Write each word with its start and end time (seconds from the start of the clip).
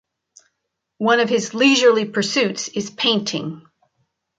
One 0.97 1.19
of 1.19 1.29
his 1.29 1.53
leisurely 1.53 2.05
pursuits 2.05 2.69
is 2.69 2.89
painting. 2.89 3.67